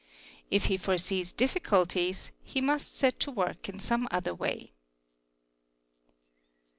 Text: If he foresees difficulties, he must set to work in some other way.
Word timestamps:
If 0.49 0.65
he 0.65 0.77
foresees 0.77 1.31
difficulties, 1.31 2.31
he 2.41 2.59
must 2.59 2.97
set 2.97 3.19
to 3.19 3.29
work 3.29 3.69
in 3.69 3.79
some 3.79 4.07
other 4.09 4.33
way. 4.33 4.71